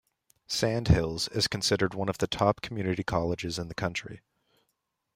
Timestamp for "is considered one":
1.27-2.09